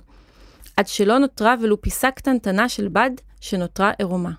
עד 0.78 0.88
שלא 0.88 1.18
נותרה 1.18 1.56
ולו 1.62 1.82
פיסה 1.82 2.12
קטנטנה 2.12 2.70
של 2.70 2.88
בד 2.88 3.12
שנותרה 3.42 3.92
עירומה. 4.00 4.32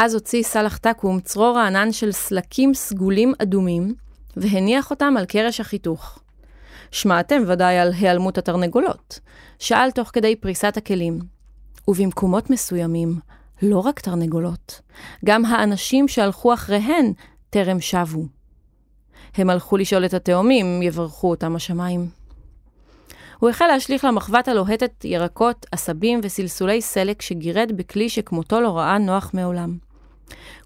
אז 0.00 0.14
הוציא 0.14 0.42
סלאח 0.42 0.76
טקום 0.76 1.20
צרור 1.20 1.58
הענן 1.58 1.92
של 1.92 2.12
סלקים 2.12 2.74
סגולים 2.74 3.32
אדומים, 3.38 3.94
והניח 4.36 4.90
אותם 4.90 5.14
על 5.18 5.26
קרש 5.26 5.60
החיתוך. 5.60 6.18
שמעתם 6.90 7.42
ודאי 7.46 7.78
על 7.78 7.92
היעלמות 7.92 8.38
התרנגולות, 8.38 9.20
שאל 9.58 9.90
תוך 9.90 10.10
כדי 10.12 10.36
פריסת 10.36 10.76
הכלים. 10.76 11.18
ובמקומות 11.88 12.50
מסוימים, 12.50 13.18
לא 13.62 13.78
רק 13.78 14.00
תרנגולות, 14.00 14.80
גם 15.24 15.44
האנשים 15.44 16.08
שהלכו 16.08 16.54
אחריהן 16.54 17.12
טרם 17.50 17.80
שבו. 17.80 18.26
הם 19.34 19.50
הלכו 19.50 19.76
לשאול 19.76 20.04
את 20.04 20.14
התאומים, 20.14 20.82
יברכו 20.82 21.30
אותם 21.30 21.56
השמיים. 21.56 22.08
הוא 23.38 23.50
החל 23.50 23.66
להשליך 23.66 24.04
למחבת 24.04 24.48
הלוהטת 24.48 25.04
ירקות, 25.04 25.66
עשבים 25.72 26.20
וסלסולי 26.22 26.82
סלק 26.82 27.22
שגירד 27.22 27.72
בכלי 27.76 28.08
שכמותו 28.08 28.60
לא 28.60 28.78
ראה 28.78 28.98
נוח 28.98 29.30
מעולם. 29.34 29.87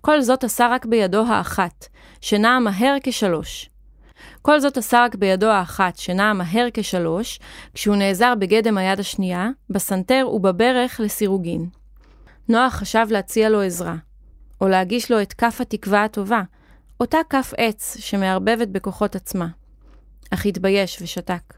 כל 0.01 0.21
זאת 0.21 0.45
עשה 0.45 0.69
רק 0.71 0.87
בידו 0.87 1.27
האחת, 1.27 1.87
שנעה 2.21 2.61
מהר 2.61 2.97
כשלוש. 3.03 3.71
כל 4.43 4.61
זאת 4.61 4.77
עשה 4.77 5.05
רק 5.05 5.15
בידו 5.15 5.47
האחת, 5.47 5.97
שנעה 5.97 6.33
מהר 6.33 6.69
כשלוש, 6.75 7.41
כשהוא 7.75 7.97
נעזר 7.97 8.35
בגדם 8.39 8.79
היד 8.79 9.01
השנייה, 9.01 9.51
בסנטר 9.71 10.29
ובברך 10.33 11.01
לסירוגין. 11.01 11.67
נוח 12.49 12.75
חשב 12.75 13.07
להציע 13.11 13.49
לו 13.49 13.61
עזרה, 13.61 13.97
או 14.61 14.69
להגיש 14.69 15.11
לו 15.11 15.23
את 15.23 15.33
כף 15.33 15.59
התקווה 15.61 16.05
הטובה, 16.05 16.43
אותה 17.01 17.19
כף 17.31 17.53
עץ 17.57 17.97
שמערבבת 18.01 18.69
בכוחות 18.69 19.17
עצמה. 19.17 19.49
אך 20.31 20.47
התבייש 20.47 21.03
ושתק. 21.03 21.55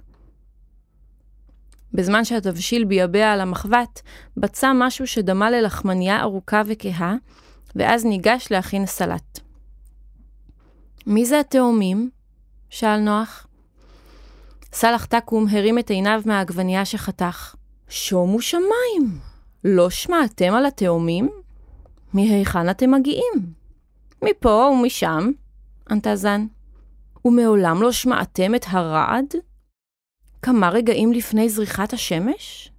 בזמן 1.92 2.24
שהתבשיל 2.24 2.84
ביבע 2.84 3.32
על 3.32 3.40
המחבת, 3.40 4.02
בצע 4.36 4.72
משהו 4.74 5.06
שדמה 5.06 5.50
ללחמניה 5.50 6.20
ארוכה 6.20 6.62
וכהה, 6.66 7.14
ואז 7.76 8.04
ניגש 8.04 8.48
להכין 8.50 8.86
סלט. 8.86 9.40
מי 11.06 11.26
זה 11.26 11.40
התאומים? 11.40 12.10
שאל 12.70 13.00
נוח. 13.00 13.46
סלאח 14.72 15.04
טקום 15.04 15.46
הרים 15.50 15.78
את 15.78 15.90
עיניו 15.90 16.22
מהעגבנייה 16.26 16.84
שחתך. 16.84 17.54
שומו 17.88 18.40
שמיים! 18.40 19.18
לא 19.64 19.90
שמעתם 19.90 20.54
על 20.54 20.66
התאומים? 20.66 21.30
מהיכן 22.12 22.70
אתם 22.70 22.90
מגיעים? 22.90 23.32
מפה 24.22 24.70
ומשם, 24.72 25.30
ענתה 25.90 26.16
זן. 26.16 26.46
ומעולם 27.24 27.82
לא 27.82 27.92
שמעתם 27.92 28.54
את 28.54 28.64
הרעד? 28.68 29.34
כמה 30.42 30.68
רגעים 30.68 31.12
לפני 31.12 31.48
זריחת 31.48 31.92
השמש? 31.92 32.72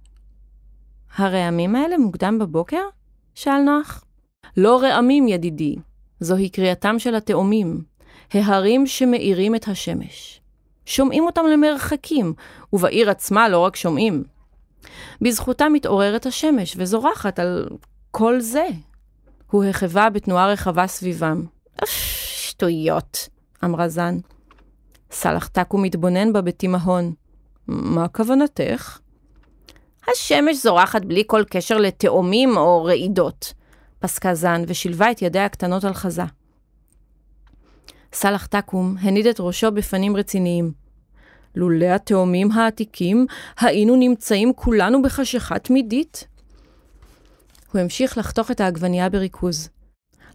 הרעמים 1.16 1.76
האלה 1.76 1.98
מוקדם 1.98 2.38
בבוקר? 2.38 2.82
שאל 3.34 3.60
נוח. 3.62 4.05
לא 4.56 4.80
רעמים, 4.82 5.28
ידידי, 5.28 5.76
זוהי 6.20 6.48
קריאתם 6.48 6.98
של 6.98 7.14
התאומים, 7.14 7.82
ההרים 8.32 8.86
שמאירים 8.86 9.54
את 9.54 9.68
השמש. 9.68 10.40
שומעים 10.86 11.26
אותם 11.26 11.46
למרחקים, 11.52 12.34
ובעיר 12.72 13.10
עצמה 13.10 13.48
לא 13.48 13.58
רק 13.58 13.76
שומעים. 13.76 14.24
בזכותם 15.20 15.72
מתעוררת 15.72 16.26
השמש 16.26 16.74
וזורחת 16.78 17.38
על 17.38 17.68
כל 18.10 18.40
זה. 18.40 18.66
הוא 19.50 19.64
החווה 19.64 20.10
בתנועה 20.10 20.52
רחבה 20.52 20.86
סביבם. 20.86 21.44
שטויות, 21.84 23.28
אמרה 23.64 23.88
זן. 23.88 24.18
סלח 25.10 25.46
טקו 25.46 25.78
מתבונן 25.78 26.32
בה 26.32 26.40
בתימהון. 26.40 27.12
מה 27.66 28.08
כוונתך? 28.08 28.98
השמש 30.12 30.56
זורחת 30.56 31.04
בלי 31.04 31.22
כל 31.26 31.44
קשר 31.50 31.78
לתאומים 31.78 32.56
או 32.56 32.84
רעידות. 32.84 33.52
פסקה 33.98 34.34
זן 34.34 34.62
ושילבה 34.66 35.10
את 35.10 35.22
ידיה 35.22 35.44
הקטנות 35.44 35.84
על 35.84 35.94
חזה. 35.94 36.22
סלאח 38.12 38.46
טקום 38.46 38.96
הניד 39.00 39.26
את 39.26 39.36
ראשו 39.40 39.72
בפנים 39.72 40.16
רציניים. 40.16 40.72
לולא 41.54 41.86
התאומים 41.86 42.52
העתיקים, 42.52 43.26
היינו 43.60 43.96
נמצאים 43.96 44.52
כולנו 44.54 45.02
בחשיכה 45.02 45.58
תמידית. 45.58 46.26
הוא 47.72 47.80
המשיך 47.80 48.18
לחתוך 48.18 48.50
את 48.50 48.60
העגבנייה 48.60 49.08
בריכוז. 49.08 49.68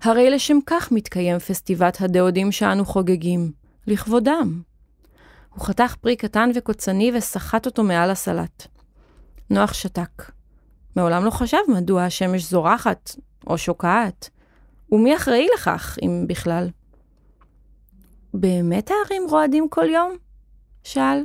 הרי 0.01 0.29
לשם 0.29 0.59
כך 0.65 0.91
מתקיים 0.91 1.39
פסטיבת 1.39 2.01
הדאודים 2.01 2.51
שאנו 2.51 2.85
חוגגים, 2.85 3.51
לכבודם. 3.87 4.61
הוא 5.49 5.65
חתך 5.65 5.95
פרי 6.01 6.15
קטן 6.15 6.51
וקוצני 6.55 7.11
וסחט 7.15 7.65
אותו 7.65 7.83
מעל 7.83 8.09
הסלט. 8.11 8.67
נוח 9.49 9.73
שתק. 9.73 10.31
מעולם 10.95 11.25
לא 11.25 11.29
חשב 11.29 11.57
מדוע 11.67 12.03
השמש 12.03 12.43
זורחת, 12.43 13.15
או 13.47 13.57
שוקעת, 13.57 14.29
ומי 14.91 15.15
אחראי 15.15 15.47
לכך, 15.55 15.97
אם 16.01 16.25
בכלל? 16.27 16.69
באמת 18.33 18.91
ההרים 18.91 19.23
רועדים 19.29 19.69
כל 19.69 19.89
יום? 19.89 20.11
שאל. 20.83 21.23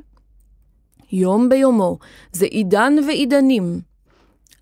יום 1.12 1.48
ביומו, 1.48 1.98
זה 2.32 2.46
עידן 2.46 2.92
ועידנים. 3.06 3.80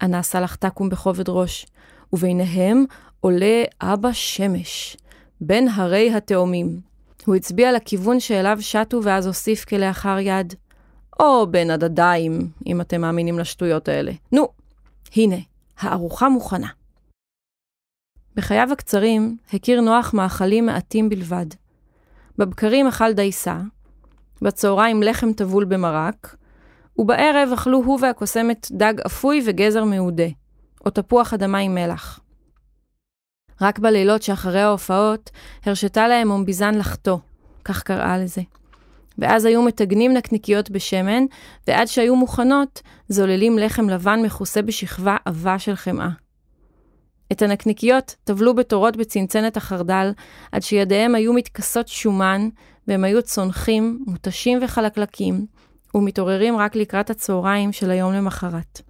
ענה 0.03 0.23
סלאח 0.23 0.55
טקום 0.55 0.89
בכובד 0.89 1.29
ראש, 1.29 1.67
וביניהם 2.13 2.85
עולה 3.21 3.63
אבא 3.81 4.13
שמש, 4.13 4.97
בין 5.41 5.69
הרי 5.69 6.15
התאומים. 6.15 6.81
הוא 7.27 7.35
הצביע 7.35 7.73
לכיוון 7.73 8.21
שאליו 8.21 8.59
שטו 8.61 9.01
ואז 9.03 9.27
הוסיף 9.27 9.65
כלאחר 9.65 10.19
יד. 10.19 10.55
או 11.21 11.47
בין 11.47 11.71
הדדיים, 11.71 12.51
אם 12.67 12.81
אתם 12.81 13.01
מאמינים 13.01 13.39
לשטויות 13.39 13.89
האלה. 13.89 14.13
נו, 14.33 14.49
הנה, 15.17 15.37
הארוחה 15.79 16.29
מוכנה. 16.29 16.69
בחייו 18.37 18.69
הקצרים 18.73 19.37
הכיר 19.53 19.81
נוח 19.81 20.15
מאכלים 20.15 20.67
מעטים 20.67 21.09
בלבד. 21.09 21.47
בבקרים 22.39 22.87
אכל 22.87 23.13
דייסה, 23.13 23.61
בצהריים 24.43 25.03
לחם 25.03 25.33
טבול 25.33 25.65
במרק, 25.65 26.37
ובערב 26.99 27.49
אכלו 27.53 27.79
הוא 27.79 27.99
והקוסמת 28.03 28.69
דג 28.73 28.95
אפוי 29.07 29.43
וגזר 29.47 29.85
מעודה, 29.85 30.29
או 30.87 30.91
תפוח 30.91 31.35
אדמה 31.35 31.59
עם 31.59 31.75
מלח. 31.75 32.21
רק 33.61 33.79
בלילות 33.79 34.23
שאחרי 34.23 34.61
ההופעות 34.61 35.31
הרשתה 35.65 36.09
להם 36.09 36.31
אומביזן 36.31 36.75
לחטוא, 36.75 37.19
כך 37.65 37.83
קראה 37.83 38.19
לזה. 38.19 38.43
ואז 39.19 39.45
היו 39.45 39.63
מטגנים 39.63 40.13
נקניקיות 40.13 40.71
בשמן, 40.71 41.25
ועד 41.67 41.87
שהיו 41.87 42.17
מוכנות, 42.17 42.83
זוללים 43.09 43.59
לחם 43.59 43.89
לבן 43.89 44.21
מכוסה 44.25 44.63
בשכבה 44.63 45.17
עבה 45.25 45.59
של 45.59 45.75
חמאה. 45.75 46.24
את 47.33 47.43
הנקניקיות 47.43 48.15
טבלו 48.25 48.55
בתורות 48.55 48.97
בצנצנת 48.97 49.57
החרדל, 49.57 50.13
עד 50.53 50.63
שידיהם 50.63 51.15
היו 51.15 51.33
מתכסות 51.33 51.89
שומן, 51.89 52.49
והם 52.89 53.05
היו 53.05 53.23
צונחים, 53.23 54.05
מותשים 54.07 54.59
וחלקלקים, 54.63 55.47
ומתעוררים 55.95 56.57
רק 56.57 56.77
לקראת 56.77 57.11
הצהריים 57.11 57.73
של 57.73 57.91
היום 57.91 58.13
למחרת. 58.13 58.81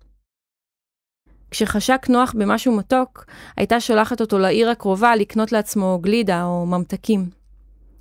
כשחשק 1.50 2.06
נוח 2.08 2.34
במשהו 2.38 2.76
מתוק, 2.76 3.24
הייתה 3.56 3.80
שולחת 3.80 4.20
אותו 4.20 4.38
לעיר 4.38 4.70
הקרובה 4.70 5.16
לקנות 5.16 5.52
לעצמו 5.52 5.98
גלידה 6.02 6.44
או 6.44 6.66
ממתקים. 6.66 7.30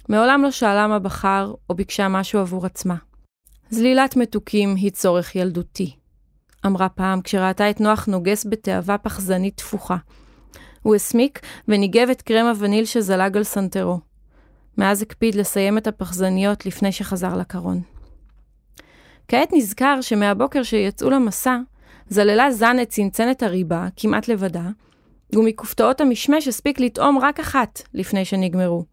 מעולם 0.09 0.43
לא 0.43 0.51
שאלה 0.51 0.87
מה 0.87 0.99
בחר, 0.99 1.53
או 1.69 1.75
ביקשה 1.75 2.07
משהו 2.07 2.39
עבור 2.39 2.65
עצמה. 2.65 2.95
זלילת 3.69 4.15
מתוקים 4.15 4.75
היא 4.75 4.91
צורך 4.91 5.35
ילדותי, 5.35 5.95
אמרה 6.65 6.89
פעם 6.89 7.21
כשראתה 7.21 7.69
את 7.69 7.81
נוח 7.81 8.05
נוגס 8.05 8.45
בתאווה 8.49 8.97
פחזנית 8.97 9.57
תפוחה. 9.57 9.97
הוא 10.83 10.95
הסמיק 10.95 11.39
וניגב 11.67 12.09
את 12.09 12.21
קרם 12.21 12.45
הווניל 12.45 12.85
שזלג 12.85 13.37
על 13.37 13.43
סנטרו. 13.43 13.99
מאז 14.77 15.01
הקפיד 15.01 15.35
לסיים 15.35 15.77
את 15.77 15.87
הפחזניות 15.87 16.65
לפני 16.65 16.91
שחזר 16.91 17.37
לקרון. 17.37 17.81
כעת 19.27 19.49
נזכר 19.53 20.01
שמהבוקר 20.01 20.63
שיצאו 20.63 21.09
למסע, 21.09 21.57
זללה 22.09 22.51
זן 22.51 22.77
את 22.81 22.89
צנצנת 22.89 23.43
הריבה, 23.43 23.87
כמעט 23.95 24.27
לבדה, 24.27 24.69
ומכופתאות 25.33 26.01
המשמש 26.01 26.47
הספיק 26.47 26.79
לטעום 26.79 27.19
רק 27.19 27.39
אחת 27.39 27.81
לפני 27.93 28.25
שנגמרו. 28.25 28.83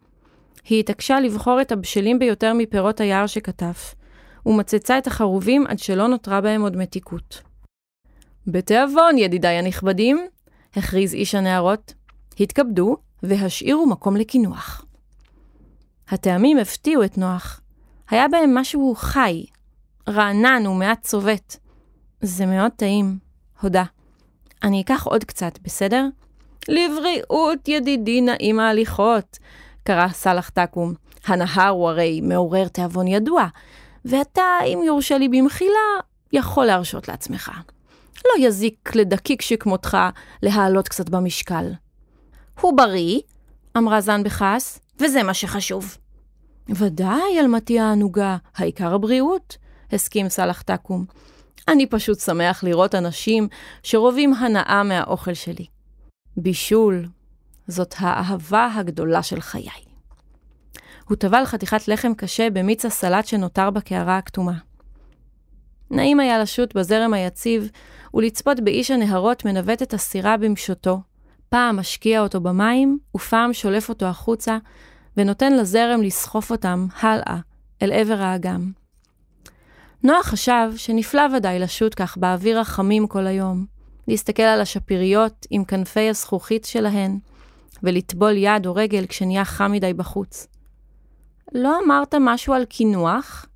היא 0.68 0.80
התעקשה 0.80 1.20
לבחור 1.20 1.60
את 1.60 1.72
הבשלים 1.72 2.18
ביותר 2.18 2.52
מפירות 2.54 3.00
היער 3.00 3.26
שכתף, 3.26 3.94
ומצצה 4.46 4.98
את 4.98 5.06
החרובים 5.06 5.66
עד 5.66 5.78
שלא 5.78 6.06
נותרה 6.06 6.40
בהם 6.40 6.62
עוד 6.62 6.76
מתיקות. 6.76 7.42
בתיאבון, 8.46 9.18
ידידיי 9.18 9.56
הנכבדים, 9.56 10.26
הכריז 10.76 11.14
איש 11.14 11.34
הנערות, 11.34 11.94
התכבדו 12.40 12.96
והשאירו 13.22 13.86
מקום 13.86 14.16
לקינוח. 14.16 14.84
הטעמים 16.08 16.58
הפתיעו 16.58 17.04
את 17.04 17.18
נוח. 17.18 17.60
היה 18.10 18.28
בהם 18.28 18.54
משהו 18.54 18.94
חי, 18.96 19.44
רענן 20.08 20.66
ומעט 20.66 21.02
צובט. 21.02 21.56
זה 22.20 22.46
מאוד 22.46 22.72
טעים, 22.76 23.18
הודה. 23.60 23.84
אני 24.62 24.80
אקח 24.80 25.06
עוד 25.06 25.24
קצת, 25.24 25.58
בסדר? 25.62 26.06
לבריאות, 26.68 27.68
ידידי 27.68 28.20
נעים 28.20 28.60
ההליכות, 28.60 29.38
קרא 29.82 30.08
סאלח 30.08 30.48
תקום. 30.48 30.94
הנהר 31.26 31.68
הוא 31.68 31.88
הרי 31.88 32.20
מעורר 32.20 32.68
תיאבון 32.68 33.08
ידוע, 33.08 33.46
ואתה, 34.04 34.42
אם 34.66 34.80
יורשה 34.86 35.18
לי 35.18 35.28
במחילה, 35.28 36.00
יכול 36.32 36.64
להרשות 36.64 37.08
לעצמך. 37.08 37.50
לא 38.24 38.46
יזיק 38.46 38.90
לדקיק 38.94 39.42
שכמותך 39.42 39.96
להעלות 40.42 40.88
קצת 40.88 41.08
במשקל. 41.08 41.72
הוא 42.60 42.76
בריא, 42.76 43.20
אמרה 43.76 44.00
זן 44.00 44.22
בכעס, 44.22 44.80
וזה 45.00 45.22
מה 45.22 45.34
שחשוב. 45.34 45.96
ודאי, 46.68 47.40
אלמתי 47.40 47.80
הענוגה, 47.80 48.36
העיקר 48.56 48.94
הבריאות, 48.94 49.56
הסכים 49.92 50.28
סאלח 50.28 50.62
תקום. 50.62 51.04
אני 51.68 51.86
פשוט 51.86 52.20
שמח 52.20 52.64
לראות 52.64 52.94
אנשים 52.94 53.48
שרובים 53.82 54.34
הנאה 54.34 54.82
מהאוכל 54.82 55.34
שלי. 55.34 55.66
בישול, 56.36 57.08
זאת 57.68 57.94
האהבה 57.98 58.68
הגדולה 58.74 59.22
של 59.22 59.40
חיי. 59.40 59.90
הוא 61.08 61.16
טבל 61.16 61.44
חתיכת 61.44 61.88
לחם 61.88 62.14
קשה 62.14 62.50
במיץ 62.50 62.84
הסלט 62.84 63.26
שנותר 63.26 63.70
בקערה 63.70 64.18
הכתומה. 64.18 64.58
נעים 65.90 66.20
היה 66.20 66.38
לשוט 66.38 66.76
בזרם 66.76 67.14
היציב 67.14 67.70
ולצפות 68.14 68.60
באיש 68.60 68.90
הנהרות 68.90 69.44
מנווט 69.44 69.82
את 69.82 69.94
הסירה 69.94 70.36
במשוטו, 70.36 71.00
פעם 71.48 71.76
משקיע 71.76 72.20
אותו 72.20 72.40
במים 72.40 72.98
ופעם 73.16 73.52
שולף 73.52 73.88
אותו 73.88 74.06
החוצה 74.06 74.58
ונותן 75.16 75.52
לזרם 75.52 76.02
לסחוף 76.02 76.50
אותם 76.50 76.86
הלאה 77.00 77.38
אל 77.82 77.92
עבר 77.92 78.22
האגם. 78.22 78.72
נוח 80.02 80.26
חשב 80.26 80.72
שנפלא 80.76 81.22
ודאי 81.36 81.58
לשוט 81.58 81.94
כך 81.96 82.16
באוויר 82.16 82.60
החמים 82.60 83.06
כל 83.06 83.26
היום, 83.26 83.66
להסתכל 84.08 84.42
על 84.42 84.60
השפיריות 84.60 85.46
עם 85.50 85.64
כנפי 85.64 86.08
הזכוכית 86.08 86.64
שלהן, 86.64 87.18
ולטבול 87.82 88.36
יד 88.36 88.66
או 88.66 88.74
רגל 88.74 89.06
כשנהיה 89.06 89.44
חם 89.44 89.72
מדי 89.72 89.94
בחוץ. 89.94 90.46
לא 91.52 91.78
אמרת 91.84 92.14
משהו 92.20 92.54
על 92.54 92.64
קינוח? 92.64 93.46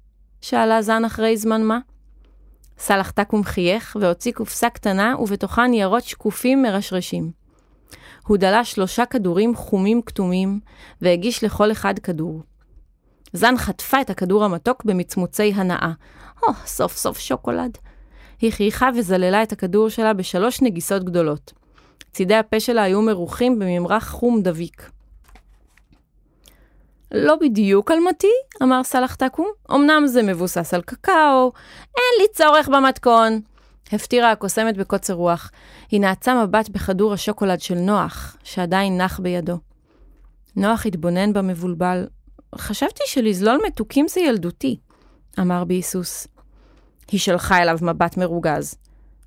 שאלה 0.40 0.82
זן 0.82 1.04
אחרי 1.04 1.36
זמן 1.36 1.62
מה. 1.62 1.78
סלח 2.78 3.10
תקום 3.10 3.44
חייך 3.44 3.96
והוציא 4.00 4.32
קופסה 4.32 4.70
קטנה 4.70 5.14
ובתוכה 5.18 5.66
ניירות 5.66 6.04
שקופים 6.04 6.62
מרשרשים. 6.62 7.30
הוא 8.26 8.36
דלה 8.36 8.64
שלושה 8.64 9.06
כדורים 9.06 9.56
חומים 9.56 10.02
כתומים 10.02 10.60
והגיש 11.00 11.44
לכל 11.44 11.72
אחד 11.72 11.98
כדור. 11.98 12.42
זן 13.32 13.56
חטפה 13.56 14.00
את 14.00 14.10
הכדור 14.10 14.44
המתוק 14.44 14.84
במצמוצי 14.84 15.52
הנאה. 15.54 15.92
או, 16.42 16.48
oh, 16.48 16.52
סוף 16.66 16.96
סוף 16.96 17.18
שוקולד. 17.18 17.78
היא 18.40 18.52
חייכה 18.52 18.88
וזללה 18.96 19.42
את 19.42 19.52
הכדור 19.52 19.88
שלה 19.88 20.12
בשלוש 20.12 20.62
נגיסות 20.62 21.04
גדולות. 21.04 21.52
צידי 22.12 22.34
הפה 22.34 22.60
שלה 22.60 22.82
היו 22.82 23.02
מרוחים 23.02 23.58
בממרח 23.58 24.08
חום 24.08 24.42
דביק. 24.42 24.90
לא 27.14 27.36
בדיוק 27.36 27.90
אלמתי, 27.90 28.32
אמר 28.62 28.82
סלח 28.84 29.14
תקום. 29.14 29.50
אמנם 29.70 30.06
זה 30.06 30.22
מבוסס 30.22 30.74
על 30.74 30.82
קקאו, 30.82 31.52
אין 31.96 32.20
לי 32.20 32.26
צורך 32.32 32.68
במתכון. 32.68 33.40
הפטירה 33.92 34.30
הקוסמת 34.30 34.76
בקוצר 34.76 35.14
רוח. 35.14 35.50
היא 35.90 36.00
נעצה 36.00 36.44
מבט 36.44 36.68
בכדור 36.68 37.12
השוקולד 37.12 37.60
של 37.60 37.74
נוח, 37.74 38.36
שעדיין 38.44 39.00
נח 39.00 39.20
בידו. 39.20 39.58
נוח 40.56 40.86
התבונן 40.86 41.32
במבולבל. 41.32 42.06
חשבתי 42.54 43.02
שלזלול 43.06 43.60
מתוקים 43.66 44.08
זה 44.08 44.20
ילדותי, 44.20 44.76
אמר 45.40 45.64
בהיסוס. 45.64 46.26
היא 47.10 47.20
שלחה 47.20 47.62
אליו 47.62 47.78
מבט 47.82 48.16
מרוגז. 48.16 48.74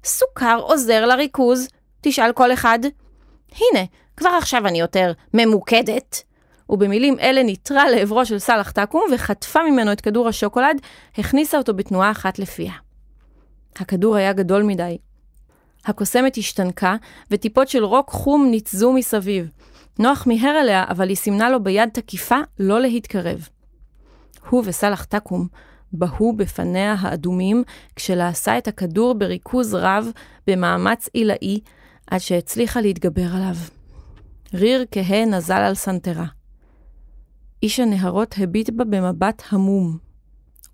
סוכר 0.04 0.60
עוזר 0.62 1.06
לריכוז, 1.06 1.68
תשאל 2.02 2.32
כל 2.32 2.54
אחד. 2.54 2.80
הנה, 3.52 3.86
כבר 4.18 4.30
עכשיו 4.30 4.68
אני 4.68 4.80
יותר 4.80 5.12
ממוקדת. 5.34 6.27
ובמילים 6.70 7.20
אלה 7.20 7.44
ניטרה 7.44 7.90
לעברו 7.90 8.26
של 8.26 8.40
סאלח 8.40 8.72
תקום 8.72 9.04
וחטפה 9.14 9.60
ממנו 9.64 9.92
את 9.92 10.02
כדור 10.02 10.28
השוקולד, 10.28 10.82
הכניסה 11.18 11.58
אותו 11.58 11.74
בתנועה 11.74 12.12
אחת 12.12 12.40
לפיה. 12.40 12.74
הכדור 13.76 14.16
היה 14.16 14.34
גדול 14.34 14.64
מדי. 14.64 14.98
הקוסמת 15.86 16.38
השתנקה, 16.38 16.96
וטיפות 17.32 17.68
של 17.68 17.84
רוק 17.84 18.10
חום 18.10 18.48
ניצזו 18.50 18.94
מסביב. 18.94 19.50
נוח 20.00 20.28
מיהר 20.28 20.60
אליה, 20.62 20.86
אבל 20.90 21.10
היא 21.10 21.18
סימנה 21.18 21.50
לו 21.50 21.64
ביד 21.64 21.90
תקיפה 21.94 22.38
לא 22.60 22.82
להתקרב. 22.82 23.48
הוא 24.50 24.64
וסאלח 24.66 25.04
תקום 25.04 25.48
בהו 25.92 26.34
בפניה 26.34 26.96
האדומים, 27.00 27.64
כשלעשה 27.96 28.58
את 28.58 28.68
הכדור 28.68 29.14
בריכוז 29.14 29.74
רב, 29.74 30.12
במאמץ 30.48 31.10
עילאי, 31.14 31.60
עד 32.08 32.20
שהצליחה 32.20 32.82
להתגבר 32.82 33.36
עליו. 33.36 33.56
ריר 34.54 34.86
כהה 34.92 35.26
נזל 35.26 35.54
על 35.54 35.76
סנטרה. 35.76 36.26
איש 37.64 37.80
הנהרות 37.80 38.36
הביט 38.38 38.70
בה 38.70 38.84
במבט 38.86 39.44
המום. 39.50 39.98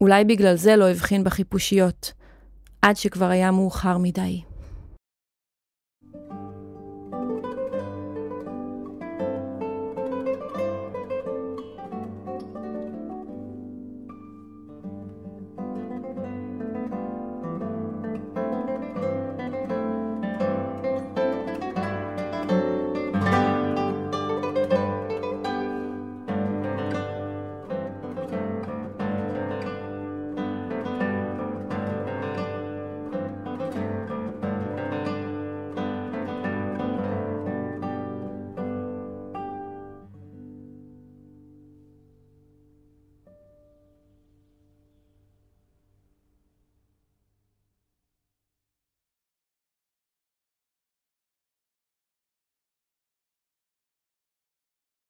אולי 0.01 0.23
בגלל 0.25 0.55
זה 0.55 0.75
לא 0.75 0.89
הבחין 0.89 1.23
בחיפושיות, 1.23 2.13
עד 2.81 2.95
שכבר 2.95 3.25
היה 3.25 3.51
מאוחר 3.51 3.97
מדי. 3.97 4.41